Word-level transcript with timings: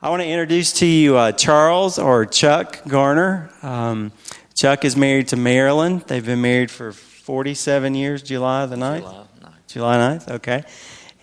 I 0.00 0.10
want 0.10 0.22
to 0.22 0.28
introduce 0.28 0.74
to 0.74 0.86
you 0.86 1.16
uh, 1.16 1.32
Charles 1.32 1.98
or 1.98 2.24
Chuck 2.24 2.82
Garner. 2.86 3.50
Um, 3.62 4.12
Chuck 4.54 4.84
is 4.84 4.96
married 4.96 5.26
to 5.28 5.36
Marilyn. 5.36 6.04
They've 6.06 6.24
been 6.24 6.40
married 6.40 6.70
for 6.70 6.92
47 6.92 7.96
years, 7.96 8.22
July 8.22 8.64
the 8.66 8.76
9th? 8.76 9.00
July 9.00 9.26
9th. 9.40 9.52
July 9.66 9.96
9th, 9.96 10.30
okay. 10.36 10.62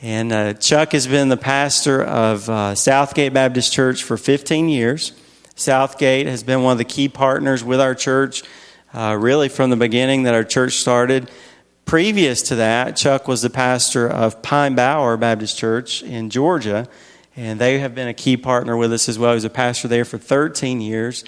And 0.01 0.33
uh, 0.33 0.53
Chuck 0.55 0.91
has 0.91 1.07
been 1.07 1.29
the 1.29 1.37
pastor 1.37 2.03
of 2.03 2.49
uh, 2.49 2.75
Southgate 2.75 3.33
Baptist 3.33 3.71
Church 3.71 4.03
for 4.03 4.17
15 4.17 4.67
years. 4.67 5.13
Southgate 5.55 6.27
has 6.27 6.43
been 6.43 6.61
one 6.61 6.73
of 6.73 6.77
the 6.77 6.83
key 6.83 7.07
partners 7.07 7.63
with 7.63 7.79
our 7.79 7.95
church, 7.95 8.43
uh, 8.93 9.15
really 9.17 9.47
from 9.47 9.69
the 9.69 9.77
beginning 9.77 10.23
that 10.23 10.33
our 10.33 10.43
church 10.43 10.73
started. 10.73 11.31
Previous 11.85 12.41
to 12.41 12.55
that, 12.55 12.97
Chuck 12.97 13.25
was 13.25 13.41
the 13.41 13.49
pastor 13.49 14.05
of 14.05 14.41
Pine 14.41 14.75
Bower 14.75 15.15
Baptist 15.15 15.57
Church 15.57 16.03
in 16.03 16.29
Georgia, 16.29 16.89
and 17.35 17.59
they 17.59 17.79
have 17.79 17.93
been 17.93 18.07
a 18.07 18.13
key 18.13 18.37
partner 18.37 18.77
with 18.77 18.93
us 18.93 19.09
as 19.09 19.19
well. 19.19 19.31
He 19.31 19.35
was 19.35 19.43
a 19.43 19.49
pastor 19.49 19.87
there 19.87 20.05
for 20.05 20.17
13 20.17 20.81
years. 20.81 21.23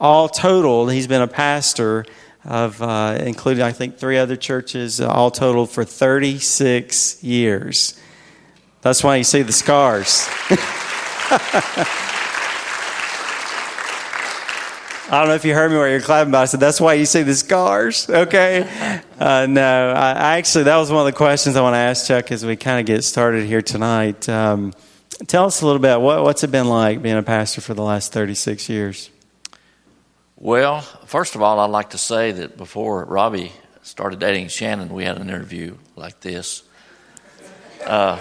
All 0.00 0.28
totaled, 0.28 0.92
he's 0.92 1.06
been 1.06 1.22
a 1.22 1.28
pastor 1.28 2.06
of, 2.44 2.80
uh, 2.80 3.18
including 3.20 3.62
I 3.62 3.72
think 3.72 3.98
three 3.98 4.16
other 4.16 4.36
churches, 4.36 5.00
uh, 5.00 5.08
all 5.08 5.30
totaled 5.30 5.70
for 5.70 5.84
36 5.84 7.22
years. 7.22 8.00
That's 8.80 9.04
why 9.04 9.16
you 9.16 9.24
see 9.24 9.42
the 9.42 9.52
scars. 9.52 10.26
I 15.12 15.18
don't 15.18 15.28
know 15.28 15.34
if 15.34 15.44
you 15.44 15.54
heard 15.54 15.72
me 15.72 15.76
while 15.76 15.88
you're 15.88 16.00
clapping, 16.00 16.30
but 16.30 16.38
I 16.38 16.44
said 16.44 16.60
that's 16.60 16.80
why 16.80 16.94
you 16.94 17.04
see 17.04 17.24
the 17.24 17.34
scars. 17.34 18.08
Okay, 18.08 19.02
uh, 19.18 19.46
no, 19.46 19.90
I, 19.90 20.12
I, 20.12 20.38
actually 20.38 20.64
that 20.64 20.76
was 20.76 20.90
one 20.90 21.00
of 21.00 21.06
the 21.06 21.16
questions 21.16 21.56
I 21.56 21.62
want 21.62 21.74
to 21.74 21.78
ask 21.78 22.06
Chuck 22.06 22.30
as 22.30 22.46
we 22.46 22.54
kind 22.54 22.78
of 22.78 22.86
get 22.86 23.02
started 23.02 23.44
here 23.44 23.60
tonight. 23.60 24.28
Um, 24.28 24.72
tell 25.26 25.46
us 25.46 25.62
a 25.62 25.66
little 25.66 25.80
bit 25.80 26.00
what, 26.00 26.22
what's 26.22 26.44
it 26.44 26.50
been 26.50 26.68
like 26.68 27.02
being 27.02 27.16
a 27.16 27.22
pastor 27.22 27.60
for 27.60 27.74
the 27.74 27.82
last 27.82 28.12
36 28.12 28.68
years. 28.68 29.10
Well, 30.36 30.80
first 30.80 31.34
of 31.34 31.42
all, 31.42 31.60
I'd 31.60 31.70
like 31.70 31.90
to 31.90 31.98
say 31.98 32.32
that 32.32 32.56
before 32.56 33.04
Robbie 33.04 33.52
started 33.82 34.20
dating 34.20 34.48
Shannon, 34.48 34.92
we 34.92 35.04
had 35.04 35.16
an 35.16 35.28
interview 35.28 35.76
like 35.96 36.20
this. 36.20 36.62
Uh, 37.84 38.18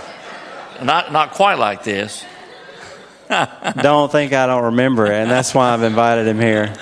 not 0.83 1.11
not 1.11 1.31
quite 1.31 1.57
like 1.57 1.83
this. 1.83 2.25
don't 3.81 4.11
think 4.11 4.33
I 4.33 4.47
don't 4.47 4.65
remember 4.65 5.05
it, 5.05 5.13
and 5.13 5.31
that's 5.31 5.53
why 5.53 5.73
I've 5.73 5.83
invited 5.83 6.27
him 6.27 6.39
here. 6.39 6.73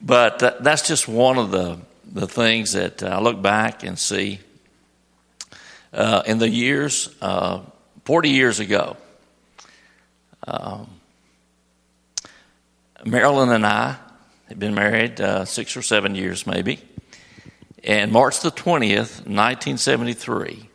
But 0.00 0.42
uh, 0.42 0.54
that's 0.60 0.86
just 0.86 1.08
one 1.08 1.38
of 1.38 1.50
the 1.50 1.78
the 2.04 2.28
things 2.28 2.72
that 2.72 3.02
I 3.02 3.20
look 3.20 3.40
back 3.40 3.82
and 3.82 3.98
see. 3.98 4.40
Uh, 5.92 6.22
in 6.26 6.38
the 6.38 6.48
years, 6.48 7.08
uh, 7.20 7.60
40 8.04 8.28
years 8.28 8.60
ago, 8.60 8.96
um, 10.46 10.88
Marilyn 13.04 13.50
and 13.50 13.64
I 13.64 13.96
had 14.48 14.58
been 14.58 14.74
married 14.74 15.20
uh, 15.20 15.46
six 15.46 15.76
or 15.76 15.82
seven 15.82 16.14
years, 16.14 16.46
maybe. 16.46 16.80
And 17.82 18.12
March 18.12 18.40
the 18.40 18.50
20th, 18.50 19.26
1973, 19.26 20.68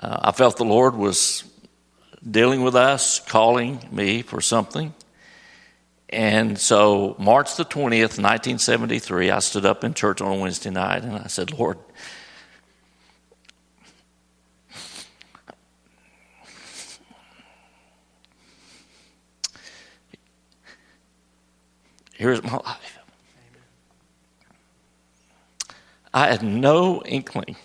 uh, 0.00 0.20
I 0.22 0.32
felt 0.32 0.56
the 0.56 0.64
Lord 0.64 0.96
was 0.96 1.44
dealing 2.28 2.62
with 2.62 2.74
us, 2.74 3.20
calling 3.20 3.86
me 3.92 4.22
for 4.22 4.40
something. 4.40 4.92
And 6.08 6.58
so, 6.58 7.14
March 7.18 7.56
the 7.56 7.64
20th, 7.64 8.18
1973, 8.18 9.30
I 9.30 9.38
stood 9.38 9.64
up 9.64 9.84
in 9.84 9.94
church 9.94 10.20
on 10.20 10.38
a 10.38 10.40
Wednesday 10.40 10.70
night 10.70 11.02
and 11.02 11.16
I 11.16 11.28
said, 11.28 11.52
Lord, 11.52 11.78
here's 22.14 22.42
my 22.42 22.54
life. 22.56 22.98
I 26.12 26.28
had 26.28 26.42
no 26.42 27.02
inkling 27.04 27.56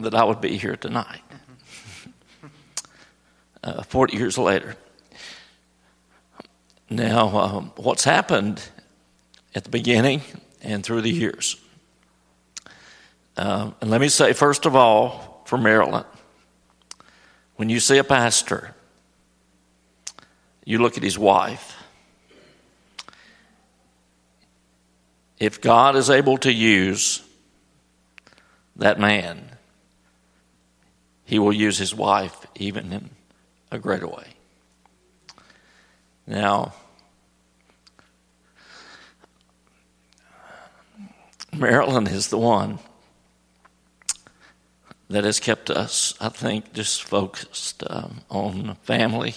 that 0.00 0.14
I 0.14 0.24
would 0.24 0.40
be 0.40 0.56
here 0.56 0.76
tonight 0.76 1.22
uh, 3.64 3.82
40 3.84 4.16
years 4.16 4.36
later. 4.36 4.76
Now, 6.90 7.38
um, 7.38 7.72
what's 7.76 8.04
happened 8.04 8.62
at 9.54 9.64
the 9.64 9.70
beginning 9.70 10.22
and 10.60 10.84
through 10.84 11.02
the 11.02 11.10
years? 11.10 11.56
Uh, 13.36 13.70
and 13.80 13.90
let 13.90 14.00
me 14.00 14.08
say, 14.08 14.32
first 14.32 14.66
of 14.66 14.76
all, 14.76 15.42
for 15.46 15.56
Marilyn, 15.56 16.04
when 17.56 17.68
you 17.68 17.80
see 17.80 17.98
a 17.98 18.04
pastor, 18.04 18.74
you 20.64 20.78
look 20.78 20.96
at 20.96 21.02
his 21.02 21.18
wife. 21.18 21.81
If 25.42 25.60
God 25.60 25.96
is 25.96 26.08
able 26.08 26.38
to 26.38 26.52
use 26.52 27.20
that 28.76 29.00
man, 29.00 29.42
he 31.24 31.40
will 31.40 31.52
use 31.52 31.78
his 31.78 31.92
wife 31.92 32.46
even 32.54 32.92
in 32.92 33.10
a 33.68 33.80
greater 33.80 34.06
way. 34.06 34.28
Now, 36.28 36.74
Marilyn 41.52 42.06
is 42.06 42.28
the 42.28 42.38
one 42.38 42.78
that 45.10 45.24
has 45.24 45.40
kept 45.40 45.70
us, 45.70 46.14
I 46.20 46.28
think, 46.28 46.72
just 46.72 47.02
focused 47.02 47.82
um, 47.90 48.20
on 48.30 48.76
family 48.84 49.34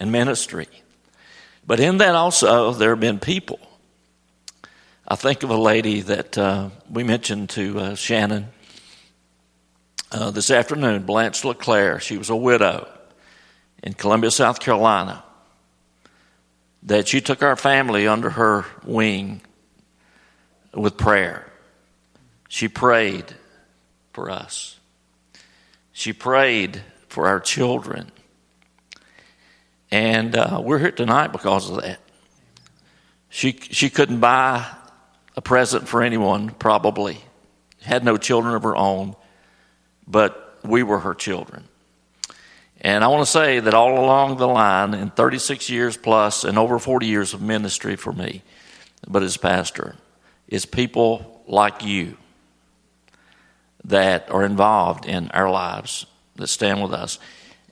and 0.00 0.10
ministry. 0.10 0.68
But 1.66 1.80
in 1.80 1.98
that 1.98 2.14
also, 2.14 2.72
there 2.72 2.88
have 2.88 3.00
been 3.00 3.18
people. 3.18 3.60
I 5.08 5.14
think 5.14 5.44
of 5.44 5.50
a 5.50 5.56
lady 5.56 6.00
that 6.00 6.36
uh, 6.36 6.70
we 6.90 7.04
mentioned 7.04 7.50
to 7.50 7.78
uh, 7.78 7.94
Shannon 7.94 8.48
uh, 10.10 10.32
this 10.32 10.50
afternoon, 10.50 11.04
Blanche 11.04 11.44
LeClaire. 11.44 12.00
She 12.00 12.18
was 12.18 12.28
a 12.28 12.34
widow 12.34 12.88
in 13.84 13.92
Columbia, 13.92 14.32
South 14.32 14.58
Carolina, 14.58 15.22
that 16.82 17.06
she 17.06 17.20
took 17.20 17.44
our 17.44 17.54
family 17.54 18.08
under 18.08 18.30
her 18.30 18.64
wing 18.84 19.42
with 20.74 20.96
prayer. 20.96 21.52
She 22.48 22.66
prayed 22.66 23.26
for 24.12 24.28
us. 24.28 24.80
She 25.92 26.12
prayed 26.12 26.82
for 27.08 27.28
our 27.28 27.38
children. 27.38 28.10
And 29.92 30.34
uh, 30.34 30.60
we're 30.64 30.80
here 30.80 30.90
tonight 30.90 31.30
because 31.30 31.70
of 31.70 31.80
that. 31.82 32.00
She, 33.28 33.52
she 33.52 33.88
couldn't 33.88 34.18
buy 34.18 34.66
a 35.36 35.42
present 35.42 35.86
for 35.86 36.02
anyone, 36.02 36.50
probably. 36.50 37.18
Had 37.82 38.04
no 38.04 38.16
children 38.16 38.54
of 38.54 38.62
her 38.62 38.76
own, 38.76 39.14
but 40.06 40.58
we 40.64 40.82
were 40.82 41.00
her 41.00 41.14
children. 41.14 41.64
And 42.80 43.04
I 43.04 43.08
want 43.08 43.24
to 43.24 43.30
say 43.30 43.60
that 43.60 43.74
all 43.74 43.98
along 43.98 44.36
the 44.36 44.48
line, 44.48 44.94
in 44.94 45.10
36 45.10 45.70
years 45.70 45.96
plus 45.96 46.44
and 46.44 46.58
over 46.58 46.78
40 46.78 47.06
years 47.06 47.34
of 47.34 47.40
ministry 47.40 47.96
for 47.96 48.12
me, 48.12 48.42
but 49.06 49.22
as 49.22 49.36
pastor, 49.36 49.96
is 50.48 50.66
people 50.66 51.42
like 51.46 51.84
you 51.84 52.16
that 53.84 54.30
are 54.30 54.44
involved 54.44 55.06
in 55.06 55.30
our 55.30 55.50
lives, 55.50 56.06
that 56.36 56.48
stand 56.48 56.82
with 56.82 56.92
us, 56.92 57.18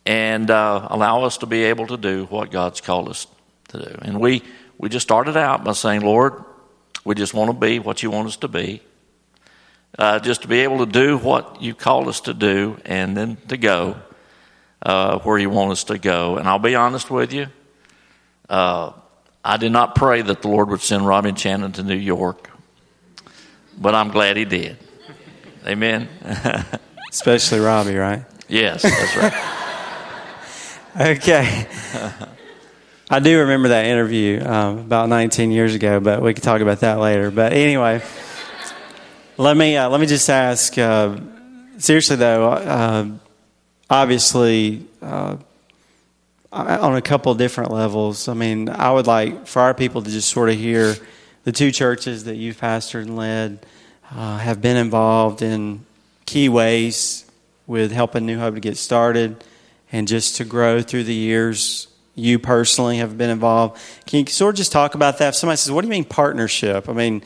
and 0.06 0.50
uh, 0.50 0.86
allow 0.90 1.24
us 1.24 1.38
to 1.38 1.46
be 1.46 1.64
able 1.64 1.86
to 1.86 1.96
do 1.96 2.24
what 2.26 2.50
God's 2.50 2.80
called 2.80 3.08
us 3.08 3.26
to 3.68 3.78
do. 3.78 3.98
And 4.02 4.20
we, 4.20 4.42
we 4.78 4.88
just 4.88 5.06
started 5.06 5.36
out 5.36 5.64
by 5.64 5.72
saying, 5.72 6.02
Lord, 6.02 6.44
we 7.04 7.14
just 7.14 7.34
want 7.34 7.50
to 7.50 7.56
be 7.56 7.78
what 7.78 8.02
you 8.02 8.10
want 8.10 8.28
us 8.28 8.36
to 8.38 8.48
be. 8.48 8.82
Uh, 9.96 10.18
just 10.18 10.42
to 10.42 10.48
be 10.48 10.60
able 10.60 10.78
to 10.78 10.86
do 10.86 11.16
what 11.16 11.62
you 11.62 11.72
called 11.72 12.08
us 12.08 12.22
to 12.22 12.34
do 12.34 12.76
and 12.84 13.16
then 13.16 13.36
to 13.46 13.56
go 13.56 13.96
uh, 14.82 15.18
where 15.20 15.38
you 15.38 15.48
want 15.48 15.70
us 15.70 15.84
to 15.84 15.98
go. 15.98 16.36
And 16.36 16.48
I'll 16.48 16.58
be 16.58 16.74
honest 16.74 17.10
with 17.10 17.32
you, 17.32 17.46
uh, 18.48 18.92
I 19.44 19.56
did 19.56 19.72
not 19.72 19.94
pray 19.94 20.22
that 20.22 20.42
the 20.42 20.48
Lord 20.48 20.70
would 20.70 20.80
send 20.80 21.06
Robin 21.06 21.36
Shannon 21.36 21.72
to 21.72 21.82
New 21.82 21.94
York, 21.96 22.50
but 23.78 23.94
I'm 23.94 24.08
glad 24.08 24.36
he 24.36 24.44
did. 24.44 24.78
Amen. 25.66 26.08
Especially 27.10 27.60
Robbie, 27.60 27.94
right? 27.94 28.24
Yes, 28.48 28.82
that's 28.82 29.16
right. 30.96 31.16
okay. 31.18 31.66
I 33.14 33.20
do 33.20 33.38
remember 33.38 33.68
that 33.68 33.86
interview 33.86 34.44
um, 34.44 34.78
about 34.78 35.08
19 35.08 35.52
years 35.52 35.72
ago, 35.72 36.00
but 36.00 36.20
we 36.20 36.34
can 36.34 36.42
talk 36.42 36.60
about 36.60 36.80
that 36.80 36.98
later. 36.98 37.30
But 37.30 37.52
anyway, 37.52 38.02
let 39.36 39.56
me 39.56 39.76
uh, 39.76 39.88
let 39.88 40.00
me 40.00 40.06
just 40.08 40.28
ask. 40.28 40.76
Uh, 40.76 41.18
seriously, 41.78 42.16
though, 42.16 42.50
uh, 42.50 43.06
obviously 43.88 44.84
uh, 45.00 45.36
on 46.50 46.96
a 46.96 47.00
couple 47.00 47.32
different 47.36 47.70
levels. 47.70 48.26
I 48.26 48.34
mean, 48.34 48.68
I 48.68 48.90
would 48.90 49.06
like 49.06 49.46
for 49.46 49.62
our 49.62 49.74
people 49.74 50.02
to 50.02 50.10
just 50.10 50.28
sort 50.28 50.48
of 50.48 50.56
hear 50.56 50.96
the 51.44 51.52
two 51.52 51.70
churches 51.70 52.24
that 52.24 52.34
you've 52.34 52.58
pastored 52.58 53.02
and 53.02 53.16
led 53.16 53.64
uh, 54.10 54.38
have 54.38 54.60
been 54.60 54.76
involved 54.76 55.40
in 55.40 55.86
key 56.26 56.48
ways 56.48 57.30
with 57.68 57.92
helping 57.92 58.26
New 58.26 58.40
Hope 58.40 58.54
to 58.54 58.60
get 58.60 58.76
started 58.76 59.44
and 59.92 60.08
just 60.08 60.38
to 60.38 60.44
grow 60.44 60.82
through 60.82 61.04
the 61.04 61.14
years. 61.14 61.86
You 62.14 62.38
personally 62.38 62.98
have 62.98 63.18
been 63.18 63.30
involved. 63.30 63.80
Can 64.06 64.20
you 64.20 64.26
sort 64.26 64.54
of 64.54 64.58
just 64.58 64.70
talk 64.72 64.94
about 64.94 65.18
that? 65.18 65.30
If 65.30 65.34
somebody 65.34 65.56
says, 65.56 65.72
"What 65.72 65.82
do 65.82 65.88
you 65.88 65.90
mean 65.90 66.04
partnership?" 66.04 66.88
I 66.88 66.92
mean, 66.92 67.22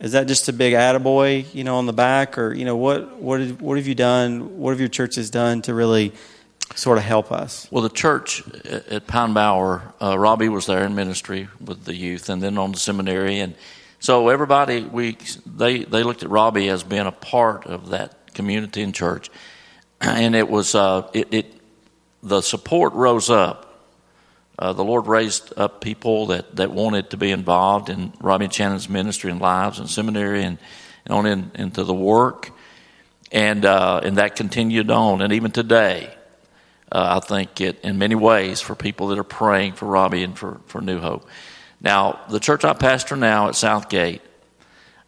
is 0.00 0.12
that 0.12 0.26
just 0.28 0.48
a 0.48 0.52
big 0.52 0.72
attaboy, 0.72 1.52
you 1.54 1.62
know, 1.62 1.76
on 1.76 1.86
the 1.86 1.92
back, 1.92 2.38
or 2.38 2.54
you 2.54 2.64
know, 2.64 2.76
what 2.76 3.20
what 3.20 3.40
what 3.60 3.76
have 3.76 3.86
you 3.86 3.94
done? 3.94 4.58
What 4.58 4.70
have 4.70 4.80
your 4.80 4.88
churches 4.88 5.30
done 5.30 5.62
to 5.62 5.74
really 5.74 6.12
sort 6.74 6.96
of 6.96 7.04
help 7.04 7.30
us? 7.30 7.68
Well, 7.70 7.82
the 7.82 7.90
church 7.90 8.42
at 8.64 9.06
Pine 9.06 9.34
Bower, 9.34 9.92
uh, 10.00 10.18
Robbie 10.18 10.48
was 10.48 10.66
there 10.66 10.84
in 10.84 10.94
ministry 10.94 11.48
with 11.60 11.84
the 11.84 11.94
youth, 11.94 12.28
and 12.30 12.42
then 12.42 12.56
on 12.56 12.72
the 12.72 12.78
seminary, 12.78 13.40
and 13.40 13.54
so 13.98 14.28
everybody 14.28 14.82
we 14.82 15.18
they 15.44 15.84
they 15.84 16.02
looked 16.02 16.22
at 16.22 16.30
Robbie 16.30 16.68
as 16.70 16.82
being 16.82 17.06
a 17.06 17.12
part 17.12 17.66
of 17.66 17.90
that 17.90 18.32
community 18.32 18.82
and 18.82 18.94
church, 18.94 19.30
and 20.00 20.34
it 20.34 20.48
was 20.48 20.74
uh, 20.74 21.08
it, 21.12 21.28
it 21.30 21.54
the 22.22 22.40
support 22.40 22.94
rose 22.94 23.28
up. 23.28 23.66
Uh, 24.60 24.74
the 24.74 24.84
Lord 24.84 25.06
raised 25.06 25.54
up 25.56 25.80
people 25.80 26.26
that, 26.26 26.56
that 26.56 26.70
wanted 26.70 27.10
to 27.10 27.16
be 27.16 27.30
involved 27.30 27.88
in 27.88 28.12
Robbie 28.20 28.50
Shannon's 28.50 28.90
ministry 28.90 29.30
and 29.30 29.40
lives 29.40 29.78
and 29.78 29.88
seminary 29.88 30.42
and, 30.42 30.58
and 31.06 31.14
on 31.14 31.24
in, 31.24 31.50
into 31.54 31.82
the 31.82 31.94
work. 31.94 32.50
And, 33.32 33.64
uh, 33.64 34.02
and 34.04 34.18
that 34.18 34.36
continued 34.36 34.90
on. 34.90 35.22
And 35.22 35.32
even 35.32 35.50
today, 35.50 36.12
uh, 36.92 37.20
I 37.22 37.26
think 37.26 37.62
it 37.62 37.80
in 37.80 37.96
many 37.96 38.16
ways 38.16 38.60
for 38.60 38.74
people 38.74 39.08
that 39.08 39.18
are 39.18 39.24
praying 39.24 39.74
for 39.74 39.86
Robbie 39.86 40.24
and 40.24 40.38
for, 40.38 40.60
for 40.66 40.82
New 40.82 40.98
Hope. 40.98 41.26
Now, 41.80 42.20
the 42.28 42.40
church 42.40 42.62
I 42.62 42.74
pastor 42.74 43.16
now 43.16 43.48
at 43.48 43.54
Southgate, 43.54 44.20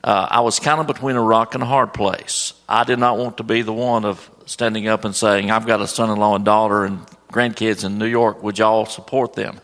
uh, 0.02 0.28
I 0.30 0.40
was 0.40 0.60
kind 0.60 0.80
of 0.80 0.86
between 0.86 1.16
a 1.16 1.22
rock 1.22 1.54
and 1.54 1.62
a 1.62 1.66
hard 1.66 1.92
place. 1.92 2.54
I 2.66 2.84
did 2.84 2.98
not 2.98 3.18
want 3.18 3.36
to 3.36 3.42
be 3.42 3.60
the 3.60 3.72
one 3.74 4.06
of 4.06 4.30
standing 4.46 4.88
up 4.88 5.04
and 5.04 5.14
saying, 5.14 5.50
I've 5.50 5.66
got 5.66 5.82
a 5.82 5.86
son 5.86 6.08
in 6.08 6.16
law 6.16 6.36
and 6.36 6.44
daughter 6.44 6.84
and 6.84 7.04
grandkids 7.32 7.84
in 7.84 7.98
New 7.98 8.06
York. 8.06 8.42
Would 8.42 8.58
y'all 8.58 8.86
support 8.86 9.34
them? 9.34 9.60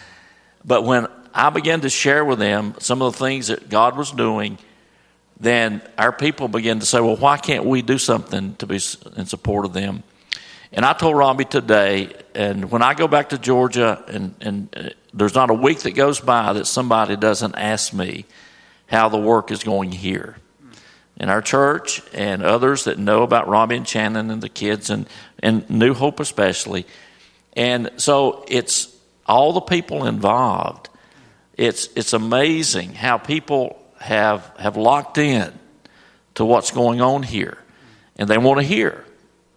but 0.64 0.84
when 0.84 1.06
I 1.34 1.50
began 1.50 1.82
to 1.82 1.90
share 1.90 2.24
with 2.24 2.38
them 2.38 2.74
some 2.78 3.02
of 3.02 3.12
the 3.12 3.18
things 3.18 3.48
that 3.48 3.68
God 3.68 3.96
was 3.96 4.10
doing, 4.10 4.58
then 5.38 5.82
our 5.98 6.12
people 6.12 6.48
began 6.48 6.80
to 6.80 6.86
say, 6.86 7.00
Well, 7.00 7.16
why 7.16 7.36
can't 7.36 7.64
we 7.64 7.82
do 7.82 7.98
something 7.98 8.56
to 8.56 8.66
be 8.66 8.80
in 9.16 9.26
support 9.26 9.64
of 9.64 9.72
them? 9.72 10.02
And 10.72 10.86
I 10.86 10.94
told 10.94 11.16
Robbie 11.16 11.44
today, 11.44 12.14
and 12.34 12.70
when 12.70 12.82
I 12.82 12.94
go 12.94 13.06
back 13.06 13.28
to 13.30 13.38
Georgia, 13.38 14.02
and, 14.08 14.34
and 14.40 14.68
uh, 14.74 14.88
there's 15.12 15.34
not 15.34 15.50
a 15.50 15.54
week 15.54 15.80
that 15.80 15.90
goes 15.90 16.18
by 16.18 16.54
that 16.54 16.66
somebody 16.66 17.16
doesn't 17.16 17.56
ask 17.56 17.92
me 17.92 18.24
how 18.86 19.10
the 19.10 19.18
work 19.18 19.50
is 19.50 19.64
going 19.64 19.92
here 19.92 20.36
in 21.18 21.28
our 21.28 21.42
church 21.42 22.02
and 22.14 22.42
others 22.42 22.84
that 22.84 22.98
know 22.98 23.22
about 23.22 23.48
Robbie 23.48 23.76
and 23.76 23.86
Shannon 23.86 24.30
and 24.30 24.42
the 24.42 24.48
kids 24.48 24.90
and, 24.90 25.06
and 25.40 25.68
New 25.68 25.92
Hope 25.92 26.20
especially. 26.20 26.86
And 27.54 27.90
so 27.96 28.44
it's 28.48 28.94
all 29.26 29.52
the 29.52 29.60
people 29.60 30.06
involved. 30.06 30.88
It's, 31.56 31.88
it's 31.94 32.12
amazing 32.12 32.94
how 32.94 33.18
people 33.18 33.78
have, 33.98 34.50
have 34.58 34.76
locked 34.76 35.18
in 35.18 35.52
to 36.34 36.44
what's 36.44 36.70
going 36.70 37.00
on 37.00 37.22
here 37.22 37.58
and 38.16 38.28
they 38.28 38.38
want 38.38 38.60
to 38.60 38.66
hear. 38.66 39.04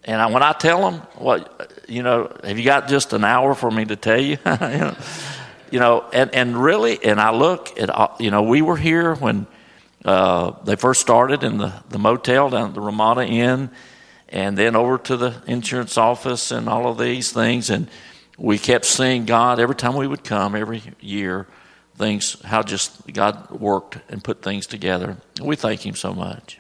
And 0.03 0.21
I, 0.21 0.27
when 0.27 0.43
I 0.43 0.51
tell 0.51 0.89
them, 0.89 1.01
what, 1.15 1.83
you 1.87 2.03
know, 2.03 2.35
have 2.43 2.59
you 2.59 2.65
got 2.65 2.87
just 2.87 3.13
an 3.13 3.23
hour 3.23 3.55
for 3.55 3.71
me 3.71 3.85
to 3.85 3.95
tell 3.95 4.19
you? 4.19 4.37
you 4.45 4.45
know, 4.45 4.95
you 5.71 5.79
know 5.79 6.05
and, 6.13 6.33
and 6.35 6.61
really, 6.61 7.03
and 7.03 7.19
I 7.19 7.31
look 7.31 7.79
at, 7.79 8.21
you 8.21 8.29
know, 8.29 8.43
we 8.43 8.61
were 8.61 8.77
here 8.77 9.15
when 9.15 9.47
uh, 10.03 10.51
they 10.63 10.75
first 10.75 11.01
started 11.01 11.43
in 11.43 11.57
the, 11.57 11.73
the 11.89 11.97
motel 11.97 12.49
down 12.49 12.69
at 12.69 12.73
the 12.75 12.81
Ramada 12.81 13.25
Inn 13.25 13.71
and 14.35 14.57
then 14.57 14.75
over 14.75 14.97
to 14.97 15.15
the 15.15 15.33
insurance 15.47 15.97
office 15.97 16.51
and 16.51 16.67
all 16.67 16.87
of 16.87 16.97
these 16.97 17.31
things. 17.31 17.69
And 17.69 17.87
we 18.37 18.57
kept 18.57 18.83
seeing 18.83 19.25
God 19.25 19.61
every 19.61 19.75
time 19.75 19.95
we 19.95 20.07
would 20.07 20.25
come, 20.25 20.55
every 20.55 20.83
year, 20.99 21.47
things, 21.95 22.35
how 22.43 22.61
just 22.61 23.11
God 23.13 23.49
worked 23.49 23.97
and 24.09 24.21
put 24.21 24.41
things 24.41 24.67
together. 24.67 25.15
We 25.41 25.55
thank 25.55 25.85
Him 25.85 25.95
so 25.95 26.13
much. 26.13 26.59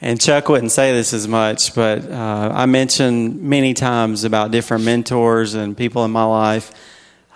And 0.00 0.20
Chuck 0.20 0.48
wouldn't 0.48 0.70
say 0.70 0.92
this 0.92 1.12
as 1.12 1.26
much, 1.26 1.74
but 1.74 2.08
uh, 2.08 2.52
I 2.54 2.66
mentioned 2.66 3.42
many 3.42 3.74
times 3.74 4.22
about 4.22 4.52
different 4.52 4.84
mentors 4.84 5.54
and 5.54 5.76
people 5.76 6.04
in 6.04 6.12
my 6.12 6.22
life. 6.22 6.70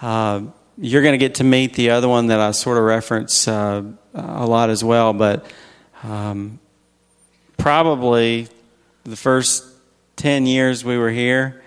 Uh, 0.01 0.43
you're 0.79 1.03
going 1.03 1.15
to 1.15 1.19
get 1.19 1.35
to 1.37 1.45
meet 1.45 1.75
the 1.75 1.91
other 1.91 2.09
one 2.09 2.29
that 2.29 2.39
I 2.39 2.53
sort 2.53 2.79
of 2.79 2.85
reference 2.85 3.49
uh, 3.49 3.83
a 4.15 4.47
lot 4.47 4.71
as 4.71 4.85
well, 4.85 5.13
but 5.13 5.51
um, 6.05 6.61
probably 7.57 8.47
the 9.05 9.17
first 9.17 9.65
10 10.17 10.47
years 10.47 10.85
we 10.85 10.97
were 10.97 11.11
here, 11.11 11.63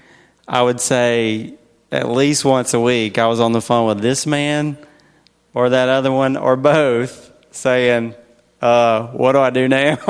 I 0.48 0.62
would 0.62 0.80
say 0.80 1.56
at 1.92 2.10
least 2.10 2.46
once 2.46 2.74
a 2.74 2.80
week 2.80 3.18
I 3.18 3.28
was 3.28 3.40
on 3.40 3.52
the 3.52 3.62
phone 3.62 3.88
with 3.88 4.00
this 4.00 4.26
man 4.26 4.78
or 5.54 5.70
that 5.70 5.90
other 5.90 6.12
one 6.12 6.38
or 6.38 6.56
both 6.56 7.32
saying, 7.52 8.16
uh, 8.62 9.08
What 9.08 9.34
do 9.34 9.40
I 9.40 9.50
do 9.50 9.68
now? 9.68 9.96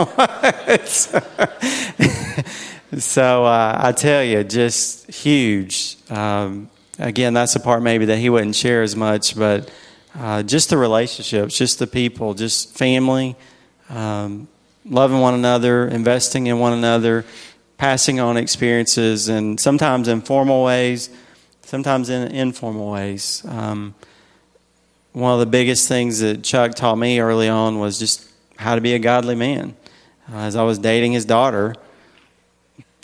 so 2.97 3.45
uh, 3.45 3.79
I 3.81 3.91
tell 3.91 4.23
you, 4.23 4.43
just 4.43 5.09
huge. 5.09 5.97
Um, 6.09 6.69
again, 6.99 7.33
that's 7.33 7.53
the 7.53 7.59
part 7.59 7.81
maybe 7.81 8.05
that 8.05 8.17
he 8.17 8.29
wouldn't 8.29 8.55
share 8.55 8.83
as 8.83 8.95
much, 8.95 9.35
but 9.37 9.71
uh, 10.17 10.43
just 10.43 10.69
the 10.69 10.77
relationships, 10.77 11.57
just 11.57 11.79
the 11.79 11.87
people, 11.87 12.33
just 12.33 12.73
family, 12.75 13.35
um, 13.89 14.47
loving 14.85 15.19
one 15.19 15.33
another, 15.33 15.87
investing 15.87 16.47
in 16.47 16.59
one 16.59 16.73
another, 16.73 17.25
passing 17.77 18.19
on 18.19 18.37
experiences, 18.37 19.27
and 19.27 19.59
sometimes 19.59 20.07
in 20.07 20.21
formal 20.21 20.63
ways, 20.63 21.09
sometimes 21.63 22.09
in 22.09 22.31
informal 22.31 22.91
ways. 22.91 23.43
Um, 23.47 23.95
one 25.13 25.33
of 25.33 25.39
the 25.39 25.45
biggest 25.45 25.87
things 25.87 26.19
that 26.19 26.43
Chuck 26.43 26.75
taught 26.75 26.97
me 26.97 27.19
early 27.19 27.49
on 27.49 27.79
was 27.79 27.97
just 27.97 28.29
how 28.57 28.75
to 28.75 28.81
be 28.81 28.93
a 28.93 28.99
godly 28.99 29.35
man. 29.35 29.75
Uh, 30.31 30.37
as 30.39 30.55
I 30.55 30.63
was 30.63 30.77
dating 30.77 31.13
his 31.13 31.25
daughter, 31.25 31.75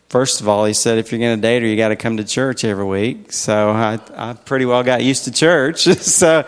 first 0.10 0.42
of 0.42 0.48
all, 0.48 0.66
he 0.66 0.74
said, 0.74 0.98
if 0.98 1.12
you're 1.12 1.20
going 1.20 1.38
to 1.38 1.42
date 1.42 1.62
her, 1.62 1.68
you 1.68 1.78
got 1.78 1.90
to 1.90 1.96
come 1.96 2.18
to 2.18 2.24
church 2.24 2.64
every 2.64 2.86
week. 2.86 3.32
So 3.32 3.70
I, 3.70 4.00
I 4.16 4.34
pretty 4.34 4.66
well 4.66 4.84
got 4.84 5.04
used 5.04 5.26
to 5.26 5.32
church. 5.32 5.84
so 5.98 6.46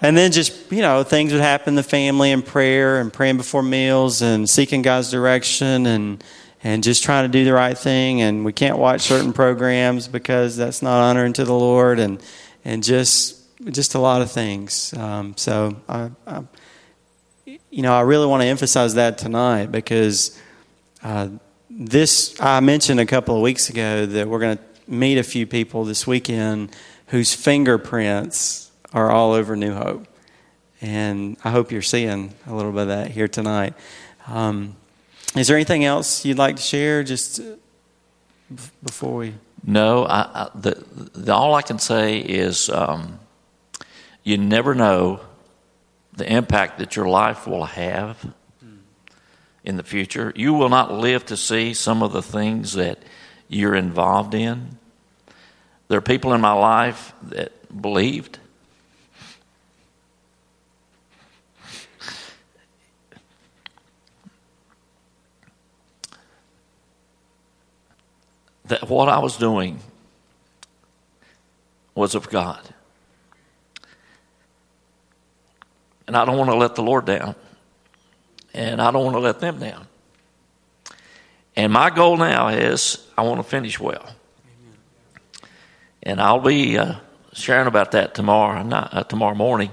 and 0.00 0.16
then 0.16 0.30
just, 0.32 0.70
you 0.70 0.82
know, 0.82 1.02
things 1.02 1.32
would 1.32 1.42
happen 1.42 1.70
in 1.70 1.74
the 1.74 1.82
family 1.82 2.32
and 2.32 2.44
prayer 2.44 3.00
and 3.00 3.12
praying 3.12 3.36
before 3.36 3.62
meals 3.62 4.22
and 4.22 4.48
seeking 4.48 4.82
God's 4.82 5.10
direction 5.10 5.86
and 5.86 6.22
and 6.62 6.82
just 6.82 7.04
trying 7.04 7.24
to 7.24 7.28
do 7.28 7.44
the 7.44 7.52
right 7.52 7.78
thing 7.78 8.20
and 8.20 8.44
we 8.44 8.52
can't 8.52 8.78
watch 8.78 9.02
certain 9.02 9.32
programs 9.32 10.08
because 10.08 10.56
that's 10.56 10.82
not 10.82 11.00
honoring 11.00 11.32
to 11.34 11.44
the 11.44 11.54
Lord 11.54 12.00
and 12.00 12.22
and 12.64 12.82
just 12.82 13.36
just 13.70 13.94
a 13.94 13.98
lot 13.98 14.22
of 14.22 14.30
things. 14.30 14.94
Um, 14.94 15.36
so 15.36 15.76
I, 15.88 16.10
I, 16.26 16.42
you 17.70 17.82
know, 17.82 17.92
I 17.92 18.02
really 18.02 18.26
want 18.26 18.42
to 18.42 18.46
emphasize 18.46 18.94
that 18.94 19.18
tonight 19.18 19.72
because 19.72 20.40
uh, 21.02 21.28
this 21.70 22.40
I 22.40 22.60
mentioned 22.60 23.00
a 23.00 23.06
couple 23.06 23.36
of 23.36 23.42
weeks 23.42 23.68
ago 23.68 24.06
that 24.06 24.28
we're 24.28 24.38
going 24.38 24.58
to 24.58 24.64
meet 24.86 25.18
a 25.18 25.22
few 25.22 25.46
people 25.46 25.84
this 25.84 26.06
weekend 26.06 26.74
whose 27.08 27.34
fingerprints 27.34 28.67
are 28.92 29.10
all 29.10 29.32
over 29.32 29.56
New 29.56 29.74
Hope. 29.74 30.06
And 30.80 31.36
I 31.44 31.50
hope 31.50 31.72
you're 31.72 31.82
seeing 31.82 32.32
a 32.46 32.54
little 32.54 32.72
bit 32.72 32.82
of 32.82 32.88
that 32.88 33.10
here 33.10 33.28
tonight. 33.28 33.74
Um, 34.26 34.76
is 35.36 35.48
there 35.48 35.56
anything 35.56 35.84
else 35.84 36.24
you'd 36.24 36.38
like 36.38 36.56
to 36.56 36.62
share 36.62 37.02
just 37.02 37.40
before 38.82 39.16
we? 39.16 39.34
No, 39.64 40.04
I, 40.04 40.20
I, 40.20 40.50
the, 40.54 40.84
the, 41.14 41.34
all 41.34 41.54
I 41.54 41.62
can 41.62 41.78
say 41.78 42.18
is 42.18 42.70
um, 42.70 43.18
you 44.22 44.38
never 44.38 44.74
know 44.74 45.20
the 46.14 46.30
impact 46.32 46.78
that 46.78 46.96
your 46.96 47.08
life 47.08 47.46
will 47.46 47.64
have 47.64 48.32
in 49.64 49.76
the 49.76 49.82
future. 49.82 50.32
You 50.34 50.54
will 50.54 50.68
not 50.68 50.92
live 50.92 51.26
to 51.26 51.36
see 51.36 51.74
some 51.74 52.02
of 52.02 52.12
the 52.12 52.22
things 52.22 52.74
that 52.74 53.02
you're 53.48 53.74
involved 53.74 54.34
in. 54.34 54.78
There 55.88 55.98
are 55.98 56.02
people 56.02 56.32
in 56.32 56.40
my 56.40 56.52
life 56.52 57.12
that 57.24 57.52
believed 57.82 58.38
that 68.68 68.88
what 68.88 69.08
I 69.08 69.18
was 69.18 69.36
doing 69.36 69.80
was 71.94 72.14
of 72.14 72.30
God. 72.30 72.62
And 76.06 76.16
I 76.16 76.24
don't 76.24 76.38
want 76.38 76.50
to 76.50 76.56
let 76.56 76.74
the 76.74 76.82
Lord 76.82 77.04
down. 77.04 77.34
And 78.54 78.80
I 78.80 78.90
don't 78.90 79.04
want 79.04 79.16
to 79.16 79.20
let 79.20 79.40
them 79.40 79.58
down. 79.58 79.86
And 81.54 81.72
my 81.72 81.90
goal 81.90 82.16
now 82.16 82.48
is 82.48 83.04
I 83.16 83.22
want 83.22 83.38
to 83.38 83.42
finish 83.42 83.78
well. 83.78 84.08
And 86.02 86.20
I'll 86.20 86.40
be 86.40 86.78
uh, 86.78 86.94
sharing 87.32 87.66
about 87.66 87.90
that 87.92 88.14
tomorrow, 88.14 88.62
not, 88.62 88.94
uh, 88.94 89.04
tomorrow 89.04 89.34
morning, 89.34 89.70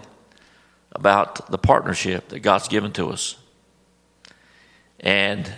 about 0.92 1.50
the 1.52 1.58
partnership 1.58 2.30
that 2.30 2.40
God's 2.40 2.68
given 2.68 2.92
to 2.94 3.10
us. 3.10 3.38
And 5.00 5.50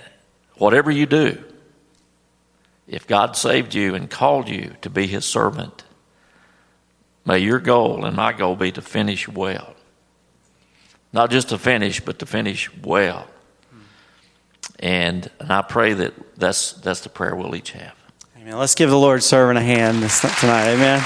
whatever 0.56 0.91
you 0.91 1.06
do, 1.06 1.44
If 2.88 3.06
God 3.06 3.36
saved 3.36 3.74
you 3.74 3.96
and 3.96 4.10
called 4.10 4.48
you 4.48 4.75
to 4.82 4.89
be 4.89 5.08
his 5.08 5.25
servant, 5.25 5.84
may 7.25 7.39
your 7.39 7.60
goal 7.60 8.06
and 8.06 8.15
my 8.15 8.32
goal 8.32 8.56
be 8.56 8.72
to 8.72 8.82
finish 8.82 9.27
well. 9.27 9.75
Not 11.12 11.29
just 11.29 11.50
to 11.50 11.58
finish, 11.58 12.00
but 12.00 12.20
to 12.20 12.25
finish 12.25 12.74
well. 12.77 13.27
And, 14.79 15.29
and 15.39 15.51
I 15.51 15.63
pray 15.63 15.94
that 15.94 16.13
that's, 16.38 16.74
that's 16.74 17.01
the 17.01 17.10
prayer 17.10 17.36
we'll 17.36 17.56
each 17.56 17.72
have. 17.72 17.96
Amen. 18.39 18.58
Let's 18.58 18.75
give 18.75 18.89
the 18.89 18.98
Lord's 18.98 19.25
servant 19.25 19.58
a 19.58 19.62
hand 19.62 19.98
tonight. 20.39 20.70
Amen. 20.70 21.03